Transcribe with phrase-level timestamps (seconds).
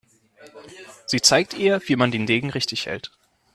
[1.05, 3.11] Sie zeigt ihr, wie man den Degen richtig hält.